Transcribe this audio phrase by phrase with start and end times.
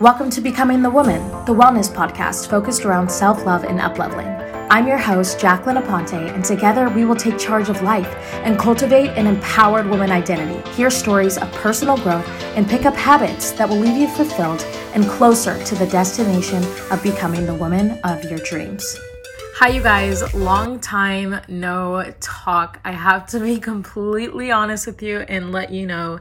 [0.00, 4.68] Welcome to Becoming the Woman, the wellness podcast focused around self love and upleveling.
[4.70, 8.06] I'm your host, Jacqueline Aponte, and together we will take charge of life
[8.44, 13.50] and cultivate an empowered woman identity, hear stories of personal growth, and pick up habits
[13.50, 14.62] that will leave you fulfilled
[14.94, 16.62] and closer to the destination
[16.92, 18.96] of becoming the woman of your dreams.
[19.56, 20.32] Hi, you guys.
[20.32, 22.78] Long time no talk.
[22.84, 26.20] I have to be completely honest with you and let you know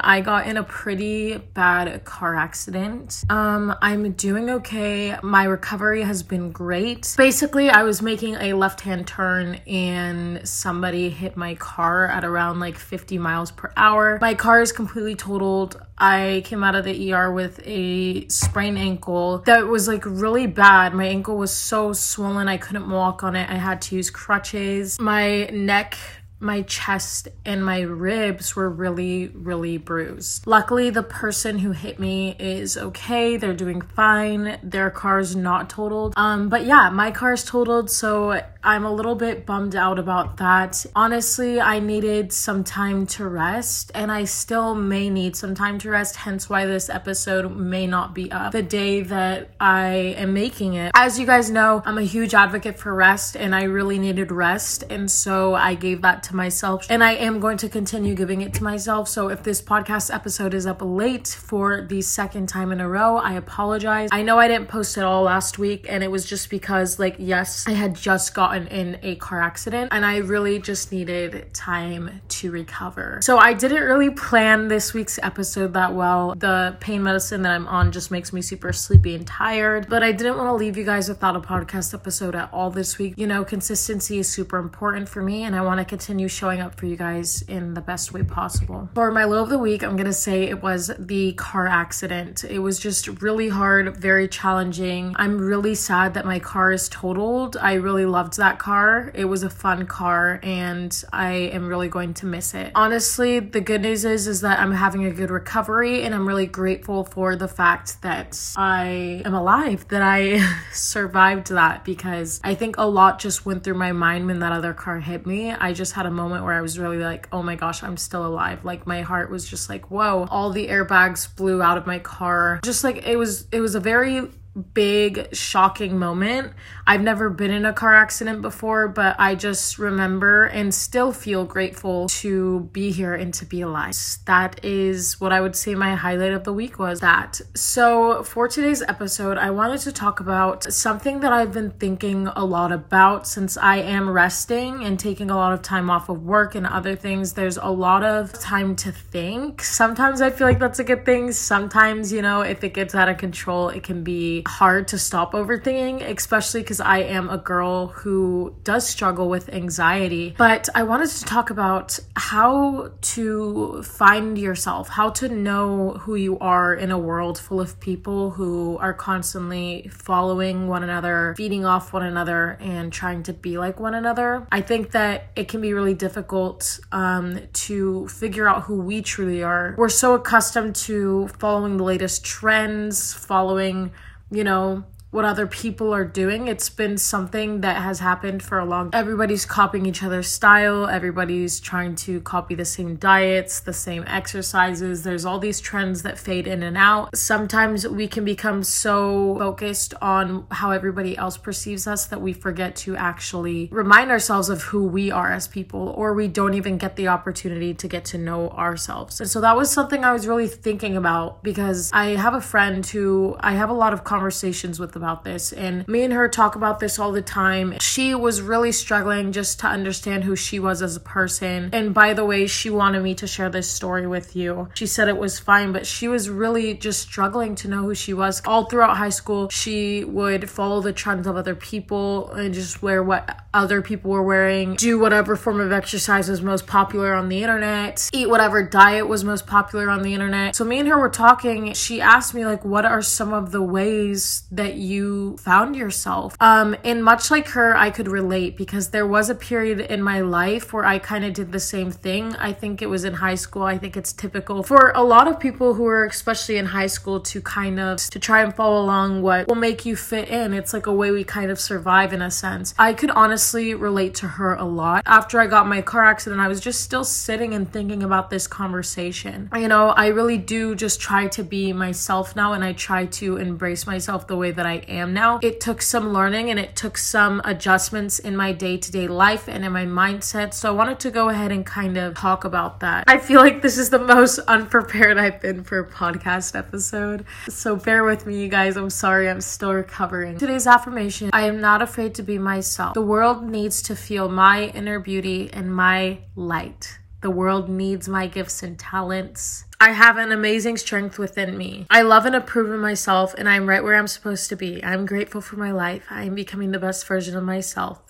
[0.00, 3.24] I got in a pretty bad car accident.
[3.30, 5.16] Um, I'm doing okay.
[5.22, 7.14] My recovery has been great.
[7.16, 12.60] Basically, I was making a left hand turn and somebody hit my car at around
[12.60, 14.18] like 50 miles per hour.
[14.20, 15.80] My car is completely totaled.
[15.96, 20.92] I came out of the ER with a sprained ankle that was like really bad.
[20.92, 23.48] My ankle was so swollen, I couldn't walk on it.
[23.48, 24.98] I had to use crutches.
[24.98, 25.96] My neck
[26.40, 30.46] my chest and my ribs were really, really bruised.
[30.46, 33.36] Luckily, the person who hit me is okay.
[33.36, 34.58] They're doing fine.
[34.62, 36.14] Their car's not totaled.
[36.16, 40.84] Um, but yeah, my car's totaled, so I'm a little bit bummed out about that.
[40.96, 45.90] Honestly, I needed some time to rest, and I still may need some time to
[45.90, 50.74] rest, hence why this episode may not be up the day that I am making
[50.74, 50.92] it.
[50.94, 54.84] As you guys know, I'm a huge advocate for rest, and I really needed rest,
[54.90, 58.52] and so I gave that to myself, and I am going to continue giving it
[58.54, 59.08] to myself.
[59.08, 63.16] So if this podcast episode is up late for the second time in a row,
[63.16, 64.08] I apologize.
[64.12, 67.16] I know I didn't post it all last week, and it was just because, like,
[67.18, 72.20] yes, I had just gotten in a car accident and I really just needed time
[72.28, 73.20] to recover.
[73.22, 76.34] So I didn't really plan this week's episode that well.
[76.34, 80.12] The pain medicine that I'm on just makes me super sleepy and tired, but I
[80.12, 83.14] didn't want to leave you guys without a podcast episode at all this week.
[83.16, 86.78] You know, consistency is super important for me and I want to continue showing up
[86.78, 88.88] for you guys in the best way possible.
[88.94, 92.44] For my low of the week, I'm to say it was the car accident.
[92.44, 95.14] It was just really hard, very challenging.
[95.16, 97.56] I'm really sad that my car is totaled.
[97.56, 99.10] I really loved that car.
[99.14, 102.72] It was a fun car and I am really going to miss it.
[102.74, 106.46] Honestly, the good news is is that I'm having a good recovery and I'm really
[106.46, 110.38] grateful for the fact that I am alive, that I
[110.72, 114.74] survived that because I think a lot just went through my mind when that other
[114.74, 115.52] car hit me.
[115.52, 118.26] I just had a moment where I was really like, "Oh my gosh, I'm still
[118.26, 121.98] alive." Like my heart was just like, "Whoa." All the airbags blew out of my
[121.98, 122.60] car.
[122.62, 124.28] Just like it was it was a very
[124.72, 126.52] big shocking moment.
[126.86, 131.44] I've never been in a car accident before, but I just remember and still feel
[131.46, 133.96] grateful to be here and to be alive.
[134.26, 137.40] That is what I would say my highlight of the week was that.
[137.54, 142.44] So, for today's episode, I wanted to talk about something that I've been thinking a
[142.44, 146.54] lot about since I am resting and taking a lot of time off of work
[146.54, 147.32] and other things.
[147.32, 149.62] There's a lot of time to think.
[149.62, 151.32] Sometimes I feel like that's a good thing.
[151.32, 155.32] Sometimes, you know, if it gets out of control, it can be hard to stop
[155.32, 160.34] overthinking, especially because I am a girl who does struggle with anxiety.
[160.36, 166.38] But I wanted to talk about how to find yourself, how to know who you
[166.38, 171.92] are in a world full of people who are constantly following one another, feeding off
[171.92, 174.46] one another, and trying to be like one another.
[174.50, 179.42] I think that it can be really difficult um, to figure out who we truly
[179.42, 179.74] are.
[179.76, 183.92] We're so accustomed to following the latest trends, following
[184.30, 186.48] you know, what other people are doing.
[186.48, 191.60] It's been something that has happened for a long everybody's copying each other's style, everybody's
[191.60, 195.04] trying to copy the same diets, the same exercises.
[195.04, 197.16] There's all these trends that fade in and out.
[197.16, 202.74] Sometimes we can become so focused on how everybody else perceives us that we forget
[202.76, 206.96] to actually remind ourselves of who we are as people or we don't even get
[206.96, 209.20] the opportunity to get to know ourselves.
[209.20, 212.84] And so that was something I was really thinking about because I have a friend
[212.84, 215.52] who I have a lot of conversations with about this.
[215.52, 217.76] And me and her talk about this all the time.
[217.78, 221.68] She was really struggling just to understand who she was as a person.
[221.74, 224.70] And by the way, she wanted me to share this story with you.
[224.72, 228.14] She said it was fine, but she was really just struggling to know who she
[228.14, 228.40] was.
[228.46, 233.02] All throughout high school, she would follow the trends of other people and just wear
[233.02, 237.42] what other people were wearing, do whatever form of exercise was most popular on the
[237.42, 240.56] internet, eat whatever diet was most popular on the internet.
[240.56, 241.74] So me and her were talking.
[241.74, 246.36] She asked me like what are some of the ways that you you found yourself.
[246.40, 250.20] Um, and much like her, I could relate because there was a period in my
[250.20, 252.34] life where I kind of did the same thing.
[252.36, 253.62] I think it was in high school.
[253.62, 257.20] I think it's typical for a lot of people who are especially in high school
[257.20, 260.54] to kind of to try and follow along what will make you fit in.
[260.54, 262.74] It's like a way we kind of survive in a sense.
[262.78, 265.02] I could honestly relate to her a lot.
[265.06, 268.46] After I got my car accident, I was just still sitting and thinking about this
[268.46, 269.48] conversation.
[269.54, 273.36] You know, I really do just try to be myself now and I try to
[273.36, 275.38] embrace myself the way that I am now.
[275.42, 279.48] It took some learning and it took some adjustments in my day to day life
[279.48, 280.54] and in my mindset.
[280.54, 283.04] So I wanted to go ahead and kind of talk about that.
[283.06, 287.24] I feel like this is the most unprepared I've been for a podcast episode.
[287.48, 288.76] So bear with me, you guys.
[288.76, 290.38] I'm sorry, I'm still recovering.
[290.38, 292.94] Today's affirmation I am not afraid to be myself.
[292.94, 296.98] The world needs to feel my inner beauty and my light.
[297.24, 299.64] The world needs my gifts and talents.
[299.84, 301.84] I have an amazing strength within me.
[301.90, 304.82] I love and approve of myself, and I'm right where I'm supposed to be.
[304.82, 306.06] I'm grateful for my life.
[306.08, 308.00] I am becoming the best version of myself.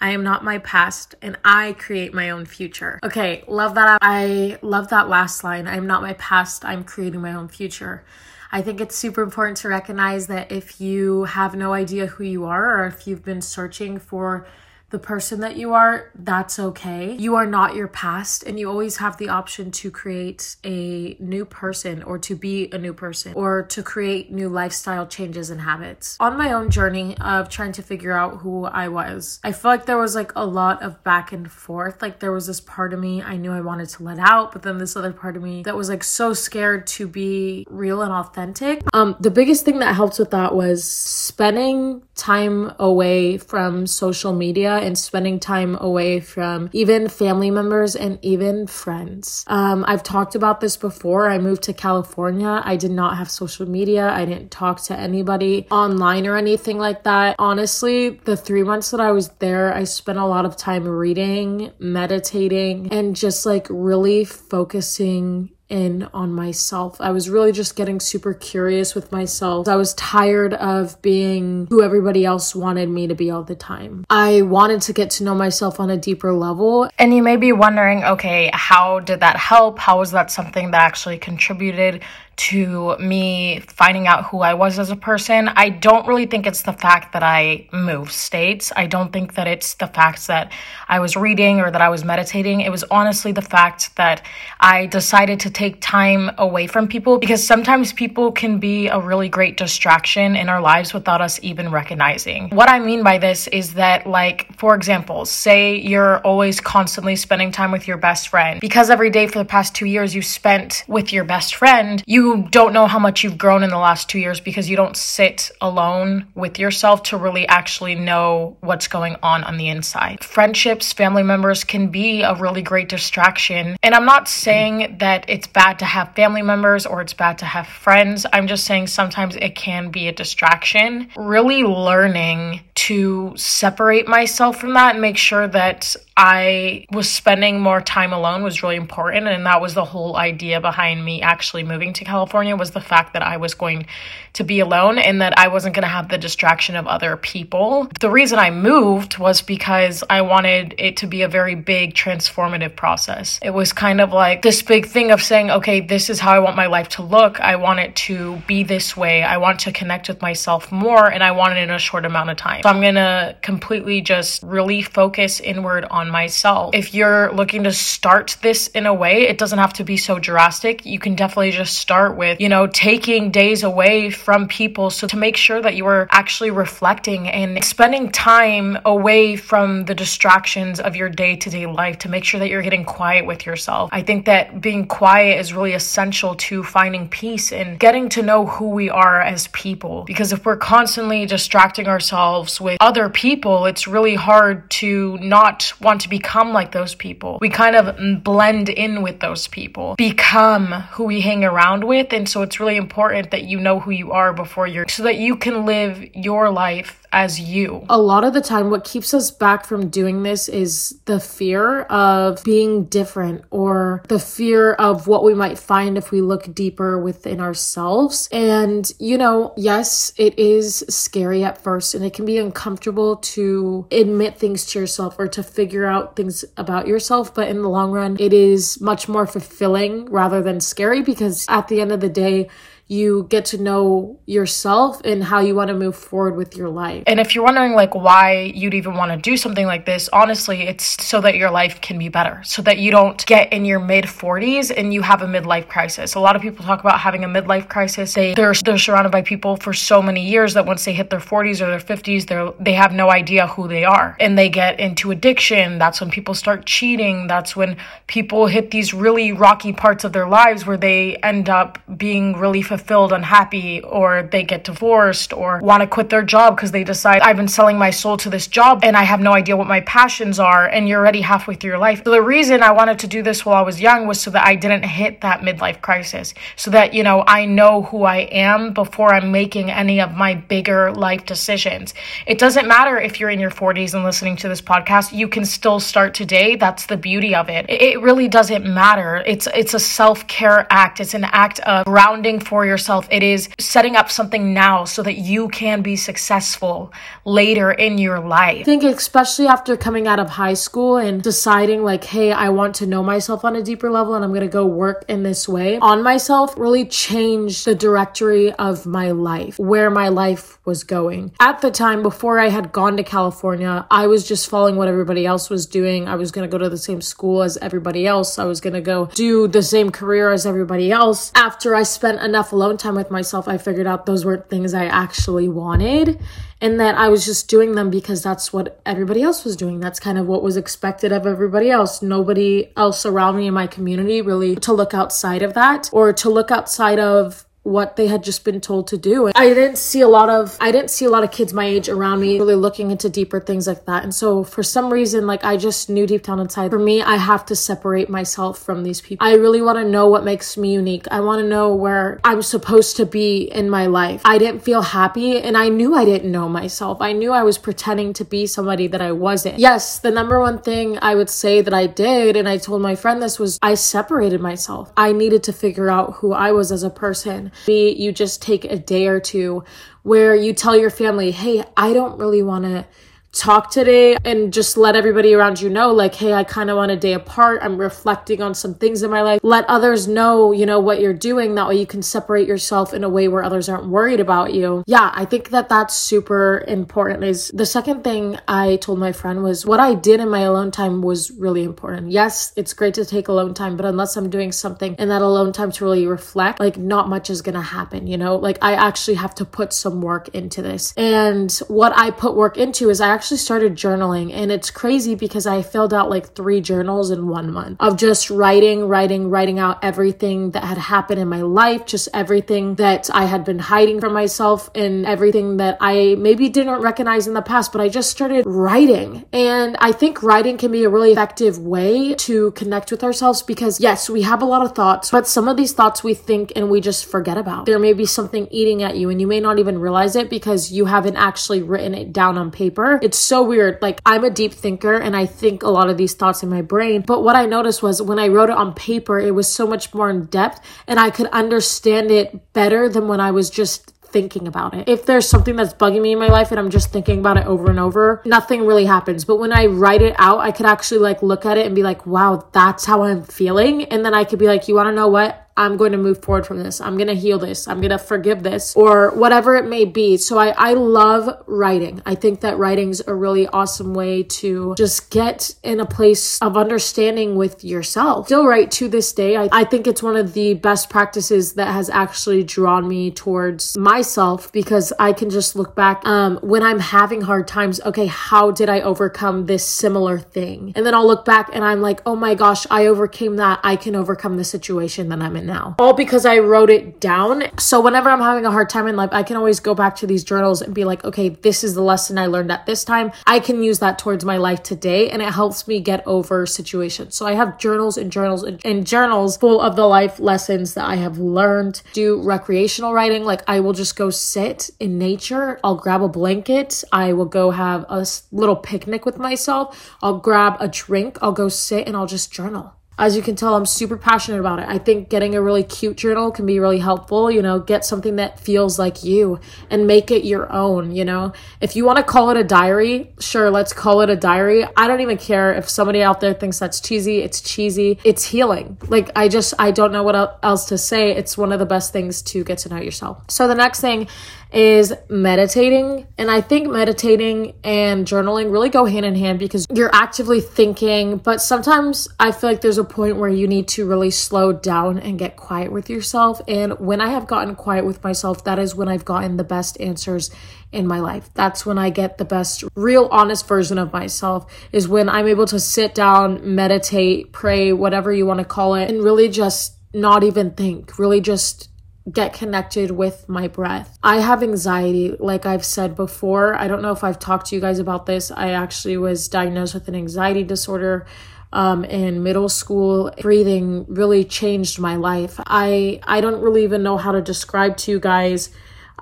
[0.00, 2.98] I am not my past and I create my own future.
[3.04, 4.00] Okay, love that.
[4.02, 5.68] I love that last line.
[5.68, 8.02] I'm not my past, I'm creating my own future.
[8.50, 12.46] I think it's super important to recognize that if you have no idea who you
[12.46, 14.48] are or if you've been searching for
[14.90, 17.14] the person that you are, that's okay.
[17.16, 21.44] You are not your past, and you always have the option to create a new
[21.44, 26.16] person or to be a new person or to create new lifestyle changes and habits.
[26.18, 29.86] On my own journey of trying to figure out who I was, I feel like
[29.86, 32.02] there was like a lot of back and forth.
[32.02, 34.62] Like there was this part of me I knew I wanted to let out, but
[34.62, 38.12] then this other part of me that was like so scared to be real and
[38.12, 38.82] authentic.
[38.92, 44.79] Um, the biggest thing that helped with that was spending time away from social media
[44.82, 49.44] and spending time away from even family members and even friends.
[49.46, 51.28] Um, I've talked about this before.
[51.30, 52.60] I moved to California.
[52.64, 54.08] I did not have social media.
[54.10, 57.36] I didn't talk to anybody online or anything like that.
[57.38, 61.72] Honestly, the three months that I was there, I spent a lot of time reading,
[61.78, 67.00] meditating, and just like really focusing in on myself.
[67.00, 69.68] I was really just getting super curious with myself.
[69.68, 74.04] I was tired of being who everybody else wanted me to be all the time.
[74.10, 76.90] I wanted to get to know myself on a deeper level.
[76.98, 79.78] And you may be wondering, okay, how did that help?
[79.78, 82.02] How was that something that actually contributed
[82.40, 85.48] to me finding out who I was as a person.
[85.48, 88.72] I don't really think it's the fact that I moved states.
[88.74, 90.50] I don't think that it's the fact that
[90.88, 92.62] I was reading or that I was meditating.
[92.62, 94.24] It was honestly the fact that
[94.58, 99.28] I decided to take time away from people because sometimes people can be a really
[99.28, 102.48] great distraction in our lives without us even recognizing.
[102.48, 107.52] What I mean by this is that, like, for example, say you're always constantly spending
[107.52, 110.82] time with your best friend because every day for the past two years you spent
[110.88, 114.18] with your best friend, you don't know how much you've grown in the last two
[114.18, 119.44] years because you don't sit alone with yourself to really actually know what's going on
[119.44, 120.24] on the inside.
[120.24, 123.76] Friendships, family members can be a really great distraction.
[123.82, 127.44] And I'm not saying that it's bad to have family members or it's bad to
[127.44, 128.26] have friends.
[128.32, 131.10] I'm just saying sometimes it can be a distraction.
[131.16, 137.80] Really learning to separate myself from that and make sure that I was spending more
[137.80, 141.92] time alone was really important and that was the whole idea behind me actually moving
[141.94, 143.86] to California was the fact that I was going
[144.34, 147.88] to be alone and that I wasn't going to have the distraction of other people.
[148.00, 152.76] The reason I moved was because I wanted it to be a very big transformative
[152.76, 153.38] process.
[153.42, 156.38] It was kind of like this big thing of saying, okay, this is how I
[156.38, 157.40] want my life to look.
[157.40, 159.22] I want it to be this way.
[159.22, 162.30] I want to connect with myself more and I want it in a short amount
[162.30, 162.62] of time.
[162.62, 166.74] So I'm going to completely just really focus inward on myself.
[166.74, 170.18] If you're looking to start this in a way, it doesn't have to be so
[170.18, 170.84] drastic.
[170.84, 174.90] You can definitely just start with, you know, taking days away from people.
[174.90, 179.94] So to make sure that you are actually reflecting and spending time away from the
[179.94, 183.46] distractions of your day to day life to make sure that you're getting quiet with
[183.46, 183.90] yourself.
[183.92, 188.46] I think that being quiet is really essential to finding peace and getting to know
[188.46, 190.04] who we are as people.
[190.04, 195.89] Because if we're constantly distracting ourselves with other people, it's really hard to not want
[195.98, 197.38] to become like those people.
[197.40, 202.12] We kind of blend in with those people, become who we hang around with.
[202.12, 205.16] And so it's really important that you know who you are before you're, so that
[205.16, 207.84] you can live your life as you.
[207.88, 211.82] A lot of the time, what keeps us back from doing this is the fear
[211.82, 216.98] of being different or the fear of what we might find if we look deeper
[216.98, 218.28] within ourselves.
[218.30, 223.86] And, you know, yes, it is scary at first and it can be uncomfortable to
[223.90, 227.34] admit things to yourself or to figure out things about yourself.
[227.34, 231.68] But in the long run, it is much more fulfilling rather than scary because at
[231.68, 232.48] the end of the day,
[232.90, 237.04] you get to know yourself and how you want to move forward with your life.
[237.06, 240.62] And if you're wondering like why you'd even want to do something like this, honestly,
[240.62, 243.78] it's so that your life can be better, so that you don't get in your
[243.78, 246.16] mid 40s and you have a midlife crisis.
[246.16, 248.14] A lot of people talk about having a midlife crisis.
[248.14, 251.20] They they're they're surrounded by people for so many years that once they hit their
[251.20, 254.16] 40s or their 50s, they're they have no idea who they are.
[254.18, 255.78] And they get into addiction.
[255.78, 257.28] That's when people start cheating.
[257.28, 257.76] That's when
[258.08, 262.62] people hit these really rocky parts of their lives where they end up being really
[262.88, 267.36] unhappy, or they get divorced or want to quit their job because they decide I've
[267.36, 270.38] been selling my soul to this job and I have no idea what my passions
[270.38, 270.66] are.
[270.66, 272.02] And you're already halfway through your life.
[272.04, 274.46] So the reason I wanted to do this while I was young was so that
[274.46, 276.34] I didn't hit that midlife crisis.
[276.56, 280.34] So that, you know, I know who I am before I'm making any of my
[280.34, 281.94] bigger life decisions.
[282.26, 285.44] It doesn't matter if you're in your 40s and listening to this podcast, you can
[285.44, 286.56] still start today.
[286.56, 287.66] That's the beauty of it.
[287.68, 289.22] It really doesn't matter.
[289.26, 291.00] It's it's a self-care act.
[291.00, 293.06] It's an act of grounding for yourself.
[293.10, 296.92] It is setting up something now so that you can be successful
[297.24, 298.60] later in your life.
[298.60, 302.74] I think especially after coming out of high school and deciding like, hey, I want
[302.76, 305.48] to know myself on a deeper level and I'm going to go work in this
[305.48, 311.32] way on myself really changed the directory of my life, where my life was going.
[311.40, 315.26] At the time before I had gone to California, I was just following what everybody
[315.26, 316.06] else was doing.
[316.06, 318.38] I was going to go to the same school as everybody else.
[318.38, 321.32] I was going to go do the same career as everybody else.
[321.34, 324.84] After I spent enough alone time with myself, I figured out those weren't things I
[324.84, 326.20] actually wanted
[326.60, 329.80] and that I was just doing them because that's what everybody else was doing.
[329.80, 332.02] That's kind of what was expected of everybody else.
[332.02, 336.28] Nobody else around me in my community really to look outside of that or to
[336.28, 339.30] look outside of what they had just been told to do.
[339.34, 341.88] I didn't see a lot of I didn't see a lot of kids my age
[341.88, 344.02] around me really looking into deeper things like that.
[344.02, 347.16] And so for some reason like I just knew deep down inside for me I
[347.16, 349.26] have to separate myself from these people.
[349.26, 351.06] I really want to know what makes me unique.
[351.10, 354.22] I want to know where I'm supposed to be in my life.
[354.24, 357.00] I didn't feel happy and I knew I didn't know myself.
[357.00, 359.58] I knew I was pretending to be somebody that I wasn't.
[359.60, 362.96] Yes, the number one thing I would say that I did and I told my
[362.96, 364.92] friend this was I separated myself.
[364.96, 368.64] I needed to figure out who I was as a person Maybe you just take
[368.64, 369.64] a day or two
[370.02, 372.86] where you tell your family, hey, I don't really want to
[373.32, 376.90] talk today and just let everybody around you know like hey i kind of want
[376.90, 377.60] a day apart.
[377.62, 379.40] I'm reflecting on some things in my life.
[379.42, 381.54] Let others know you know what you're doing.
[381.54, 384.82] That way you can separate yourself in a way where others aren't worried about you.
[384.86, 387.22] Yeah i think that that's super important.
[387.24, 390.70] Is the second thing i told my friend was what i did in my alone
[390.70, 392.10] time was really important.
[392.10, 395.52] Yes it's great to take alone time but unless i'm doing something in that alone
[395.52, 398.36] time to really reflect like not much is gonna happen you know?
[398.36, 400.92] Like i actually have to put some work into this.
[400.96, 405.46] And what i put work into is i actually started journaling and it's crazy because
[405.46, 409.84] I filled out like three journals in one month of just writing, writing, writing out
[409.84, 414.14] everything that had happened in my life, just everything that I had been hiding from
[414.14, 418.46] myself and everything that I maybe didn't recognize in the past, but I just started
[418.46, 419.26] writing.
[419.34, 423.80] And I think writing can be a really effective way to connect with ourselves because
[423.80, 426.70] yes, we have a lot of thoughts, but some of these thoughts we think and
[426.70, 427.66] we just forget about.
[427.66, 430.72] There may be something eating at you and you may not even realize it because
[430.72, 432.98] you haven't actually written it down on paper.
[433.18, 433.80] So weird.
[433.80, 436.62] Like, I'm a deep thinker and I think a lot of these thoughts in my
[436.62, 437.02] brain.
[437.06, 439.92] But what I noticed was when I wrote it on paper, it was so much
[439.94, 444.48] more in depth and I could understand it better than when I was just thinking
[444.48, 444.88] about it.
[444.88, 447.46] If there's something that's bugging me in my life and I'm just thinking about it
[447.46, 449.24] over and over, nothing really happens.
[449.24, 451.82] But when I write it out, I could actually like look at it and be
[451.82, 453.84] like, wow, that's how I'm feeling.
[453.84, 455.49] And then I could be like, you want to know what?
[455.56, 456.80] I'm going to move forward from this.
[456.80, 457.68] I'm going to heal this.
[457.68, 460.16] I'm going to forgive this or whatever it may be.
[460.16, 462.00] So I, I love writing.
[462.06, 466.56] I think that writing's a really awesome way to just get in a place of
[466.56, 468.26] understanding with yourself.
[468.26, 469.36] Still write to this day.
[469.36, 473.76] I, I think it's one of the best practices that has actually drawn me towards
[473.76, 477.80] myself because I can just look back um, when I'm having hard times.
[477.82, 480.72] Okay, how did I overcome this similar thing?
[480.74, 483.60] And then I'll look back and I'm like, oh my gosh, I overcame that.
[483.62, 485.76] I can overcome the situation that I'm in now.
[485.78, 487.44] All because I wrote it down.
[487.58, 490.06] So whenever I'm having a hard time in life, I can always go back to
[490.06, 493.12] these journals and be like, okay, this is the lesson I learned at this time.
[493.26, 497.14] I can use that towards my life today and it helps me get over situations.
[497.14, 500.84] So I have journals and journals and, and journals full of the life lessons that
[500.84, 501.82] I have learned.
[501.92, 505.58] Do recreational writing, like I will just go sit in nature.
[505.62, 506.84] I'll grab a blanket.
[506.92, 509.96] I will go have a little picnic with myself.
[510.02, 511.18] I'll grab a drink.
[511.22, 512.74] I'll go sit and I'll just journal.
[513.00, 514.66] As you can tell, I'm super passionate about it.
[514.68, 517.30] I think getting a really cute journal can be really helpful.
[517.30, 519.40] You know, get something that feels like you
[519.70, 520.94] and make it your own.
[520.94, 524.16] You know, if you want to call it a diary, sure, let's call it a
[524.16, 524.66] diary.
[524.76, 527.22] I don't even care if somebody out there thinks that's cheesy.
[527.22, 527.98] It's cheesy.
[528.04, 528.76] It's healing.
[528.88, 531.12] Like, I just, I don't know what else to say.
[531.12, 533.24] It's one of the best things to get to know yourself.
[533.28, 534.08] So, the next thing
[534.52, 536.06] is meditating.
[536.18, 541.18] And I think meditating and journaling really go hand in hand because you're actively thinking,
[541.18, 544.98] but sometimes I feel like there's a point where you need to really slow down
[544.98, 546.40] and get quiet with yourself.
[546.48, 549.80] And when I have gotten quiet with myself, that is when I've gotten the best
[549.80, 550.30] answers
[550.72, 551.30] in my life.
[551.34, 555.46] That's when I get the best, real, honest version of myself, is when I'm able
[555.46, 560.22] to sit down, meditate, pray, whatever you want to call it, and really just not
[560.22, 561.69] even think, really just
[562.10, 563.98] get connected with my breath.
[564.02, 566.54] I have anxiety, like I've said before.
[566.54, 568.30] I don't know if I've talked to you guys about this.
[568.30, 571.06] I actually was diagnosed with an anxiety disorder
[571.52, 573.12] um, in middle school.
[573.20, 575.40] Breathing really changed my life.
[575.46, 578.50] I I don't really even know how to describe to you guys.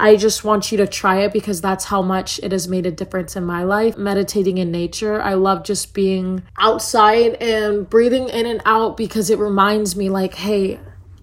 [0.00, 2.92] I just want you to try it because that's how much it has made a
[2.92, 3.98] difference in my life.
[3.98, 5.20] Meditating in nature.
[5.20, 10.34] I love just being outside and breathing in and out because it reminds me, like,
[10.34, 10.78] hey,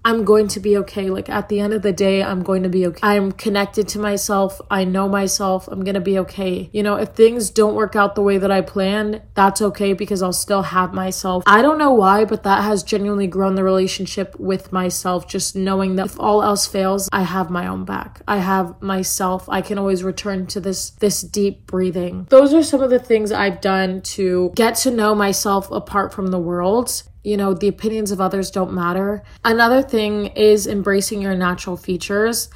[0.06, 1.10] I'm going to be okay.
[1.10, 3.00] Like at the end of the day, I'm going to be okay.
[3.02, 4.60] I'm connected to myself.
[4.70, 5.66] I know myself.
[5.66, 6.70] I'm going to be okay.
[6.72, 10.22] You know, if things don't work out the way that I planned, that's okay because
[10.22, 11.42] I'll still have myself.
[11.44, 15.26] I don't know why, but that has genuinely grown the relationship with myself.
[15.26, 18.22] Just knowing that if all else fails, I have my own back.
[18.28, 19.48] I have myself.
[19.48, 22.28] I can always return to this, this deep breathing.
[22.30, 26.28] Those are some of the things I've done to get to know myself apart from
[26.28, 29.20] the world you know, the opinions of others don't matter.
[29.44, 32.48] Another thing is embracing your natural features.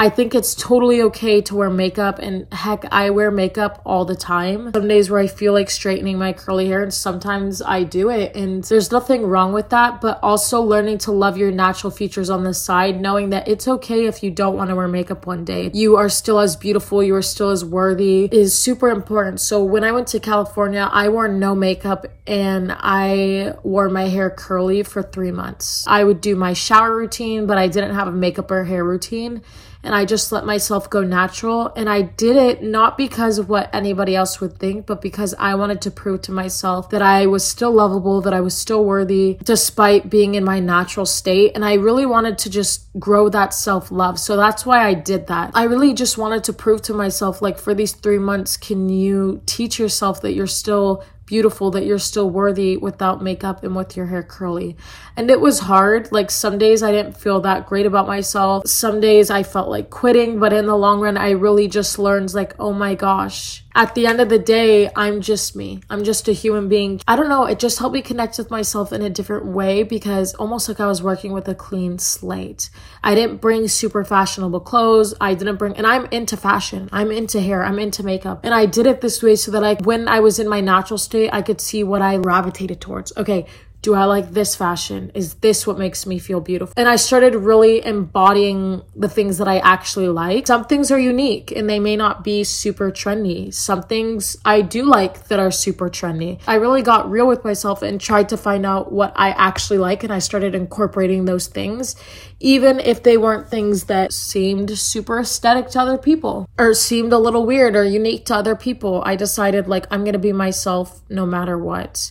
[0.00, 4.14] I think it's totally okay to wear makeup, and heck, I wear makeup all the
[4.14, 4.70] time.
[4.72, 8.36] Some days where I feel like straightening my curly hair, and sometimes I do it,
[8.36, 10.00] and there's nothing wrong with that.
[10.00, 14.06] But also learning to love your natural features on the side, knowing that it's okay
[14.06, 15.72] if you don't want to wear makeup one day.
[15.74, 19.40] You are still as beautiful, you are still as worthy, is super important.
[19.40, 24.30] So when I went to California, I wore no makeup and I wore my hair
[24.30, 25.84] curly for three months.
[25.88, 29.42] I would do my shower routine, but I didn't have a makeup or hair routine
[29.88, 31.72] and I just let myself go natural.
[31.74, 35.54] And I did it not because of what anybody else would think, but because I
[35.54, 39.38] wanted to prove to myself that I was still lovable, that I was still worthy
[39.42, 41.52] despite being in my natural state.
[41.54, 44.18] And I really wanted to just grow that self love.
[44.18, 45.52] So that's why I did that.
[45.54, 49.40] I really just wanted to prove to myself, like, for these three months, can you
[49.46, 54.06] teach yourself that you're still beautiful that you're still worthy without makeup and with your
[54.06, 54.76] hair curly.
[55.14, 56.10] And it was hard.
[56.10, 58.66] Like some days I didn't feel that great about myself.
[58.66, 62.32] Some days I felt like quitting, but in the long run I really just learned
[62.34, 65.80] like, "Oh my gosh, at the end of the day, I'm just me.
[65.88, 67.00] I'm just a human being.
[67.06, 70.34] I don't know, it just helped me connect with myself in a different way because
[70.34, 72.70] almost like I was working with a clean slate.
[73.04, 75.14] I didn't bring super fashionable clothes.
[75.20, 76.88] I didn't bring, and I'm into fashion.
[76.90, 77.64] I'm into hair.
[77.64, 78.40] I'm into makeup.
[78.42, 80.98] And I did it this way so that I, when I was in my natural
[80.98, 83.16] state, I could see what I gravitated towards.
[83.16, 83.46] Okay,
[83.88, 85.10] do I like this fashion?
[85.14, 86.74] Is this what makes me feel beautiful?
[86.76, 90.46] And I started really embodying the things that I actually like.
[90.46, 93.50] Some things are unique and they may not be super trendy.
[93.54, 96.38] Some things I do like that are super trendy.
[96.46, 100.04] I really got real with myself and tried to find out what I actually like
[100.04, 101.96] and I started incorporating those things,
[102.40, 107.18] even if they weren't things that seemed super aesthetic to other people or seemed a
[107.18, 109.02] little weird or unique to other people.
[109.06, 112.10] I decided like I'm gonna be myself no matter what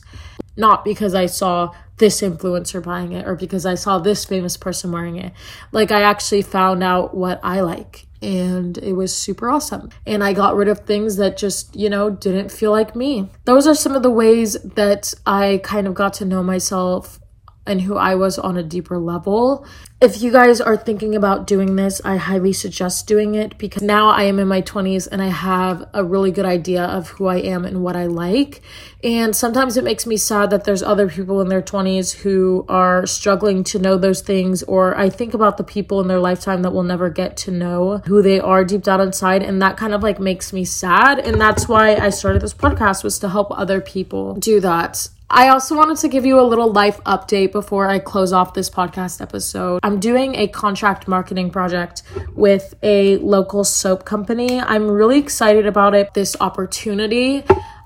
[0.58, 4.92] not because I saw this influencer buying it or because I saw this famous person
[4.92, 5.34] wearing it.
[5.72, 9.90] Like, I actually found out what I like and it was super awesome.
[10.06, 13.30] And I got rid of things that just, you know, didn't feel like me.
[13.46, 17.20] Those are some of the ways that I kind of got to know myself
[17.68, 19.66] and who I was on a deeper level.
[20.00, 24.10] If you guys are thinking about doing this, I highly suggest doing it because now
[24.10, 27.38] I am in my 20s and I have a really good idea of who I
[27.38, 28.62] am and what I like.
[29.04, 33.08] And sometimes it makes me sad that there's other people in their 20s who are
[33.08, 36.74] struggling to know those things, or I think about the people in their lifetime that
[36.74, 39.42] will never get to know who they are deep down inside.
[39.42, 41.18] And that kind of like makes me sad.
[41.18, 45.10] And that's why I started this podcast was to help other people do that.
[45.30, 48.70] I also wanted to give you a little life update before I close off this
[48.70, 49.82] podcast episode.
[49.84, 54.62] I'm doing a contract marketing project with a local soap company.
[54.62, 57.44] I'm really excited about it, this opportunity.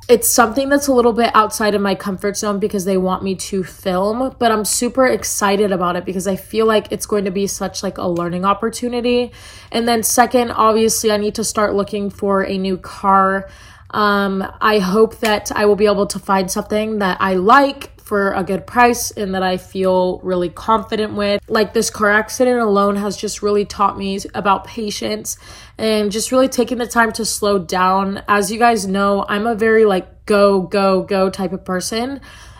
[0.08, 3.34] It's something that's a little bit outside of my comfort zone because they want me
[3.36, 7.32] to film, but I'm super excited about it because I feel like it's going to
[7.32, 9.32] be such like a learning opportunity.
[9.71, 13.49] And then second, obviously I need to start looking for a new car
[13.91, 18.34] um, I hope that I will be able to find something that I like for
[18.34, 21.41] a good price and that I feel really confident with.
[21.47, 25.38] Like this car accident alone has just really taught me about patience
[25.77, 28.21] and just really taking the time to slow down.
[28.27, 32.19] As you guys know, I'm a very like go, go, go type of person.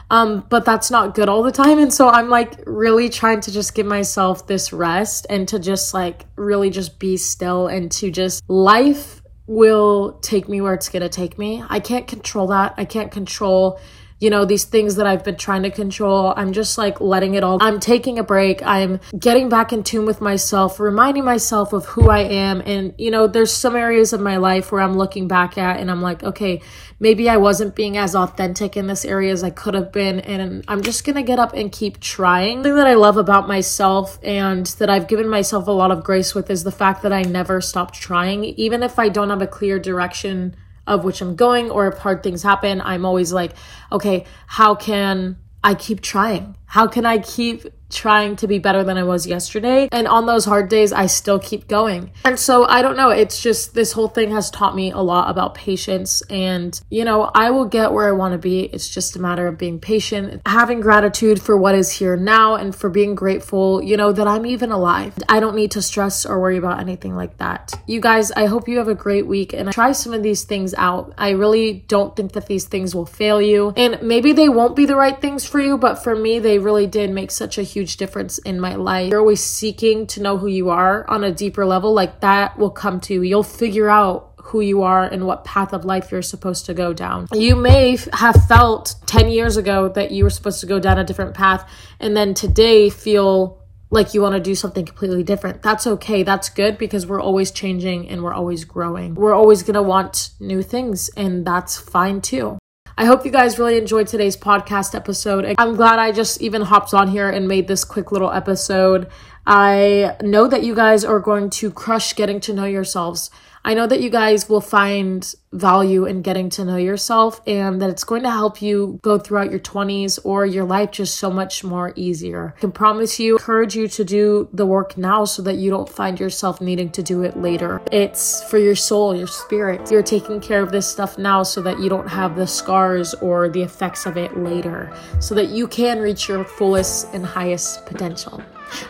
[0.10, 1.80] Um, but that's not good all the time.
[1.80, 5.94] And so I'm like really trying to just give myself this rest and to just
[5.94, 9.21] like really just be still and to just life
[9.52, 11.62] will take me where it's going to take me.
[11.68, 12.74] I can't control that.
[12.78, 13.82] I can't control
[14.22, 16.32] you know, these things that I've been trying to control.
[16.38, 17.58] I'm just like letting it all.
[17.60, 18.62] I'm taking a break.
[18.64, 22.62] I'm getting back in tune with myself, reminding myself of who I am.
[22.62, 25.90] And, you know, there's some areas of my life where I'm looking back at and
[25.90, 26.62] I'm like, okay,
[27.00, 30.20] maybe I wasn't being as authentic in this area as I could have been.
[30.20, 32.62] And I'm just going to get up and keep trying.
[32.62, 36.04] The thing that I love about myself and that I've given myself a lot of
[36.04, 39.42] grace with is the fact that I never stopped trying, even if I don't have
[39.42, 40.56] a clear direction
[40.88, 43.54] of which I'm going or if hard things happen, I'm always like,
[43.92, 46.56] okay, how can I keep trying?
[46.66, 49.88] How can I keep trying to be better than I was yesterday.
[49.92, 52.12] And on those hard days, I still keep going.
[52.26, 53.10] And so I don't know.
[53.10, 56.22] It's just this whole thing has taught me a lot about patience.
[56.30, 58.62] And, you know, I will get where I want to be.
[58.62, 62.76] It's just a matter of being patient, having gratitude for what is here now, and
[62.76, 65.14] for being grateful, you know, that I'm even alive.
[65.28, 67.74] I don't need to stress or worry about anything like that.
[67.88, 70.74] You guys, I hope you have a great week and try some of these things
[70.78, 71.14] out.
[71.18, 73.74] I really don't think that these things will fail you.
[73.76, 76.88] And maybe they won't be the right things for you, but for me, they really
[76.88, 79.10] did make such a huge huge difference in my life.
[79.10, 82.70] You're always seeking to know who you are on a deeper level, like that will
[82.70, 83.24] come to you.
[83.24, 86.94] You'll figure out who you are and what path of life you're supposed to go
[86.94, 87.28] down.
[87.34, 91.04] You may have felt 10 years ago that you were supposed to go down a
[91.04, 91.68] different path
[92.00, 95.64] and then today feel like you want to do something completely different.
[95.64, 96.22] That's okay.
[96.24, 99.16] That's good because we're always changing and we're always growing.
[99.16, 102.61] We're always going to want new things and that's fine too.
[102.98, 105.56] I hope you guys really enjoyed today's podcast episode.
[105.58, 109.10] I'm glad I just even hopped on here and made this quick little episode.
[109.48, 113.32] I know that you guys are going to crush getting to know yourselves.
[113.64, 117.90] I know that you guys will find value in getting to know yourself and that
[117.90, 121.64] it's going to help you go throughout your 20s or your life just so much
[121.64, 122.56] more easier.
[122.58, 125.90] I can promise you, encourage you to do the work now so that you don't
[125.90, 127.82] find yourself needing to do it later.
[127.92, 129.92] It's for your soul, your spirit.
[129.92, 133.50] You're taking care of this stuff now so that you don't have the scars or
[133.50, 138.42] the effects of it later, so that you can reach your fullest and highest potential.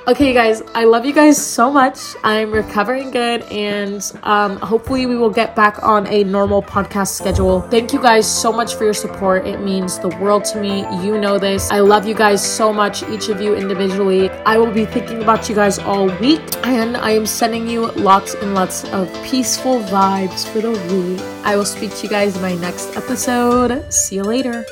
[0.08, 1.98] Okay, guys, I love you guys so much.
[2.24, 7.62] I'm recovering good, and um, hopefully, we will get back on a normal podcast schedule.
[7.62, 9.46] Thank you guys so much for your support.
[9.46, 10.82] It means the world to me.
[11.04, 11.70] You know this.
[11.72, 14.30] I love you guys so much, each of you individually.
[14.46, 18.34] I will be thinking about you guys all week, and I am sending you lots
[18.36, 21.22] and lots of peaceful vibes for the week.
[21.46, 23.91] I will speak to you guys in my next episode.
[23.94, 24.65] See you later.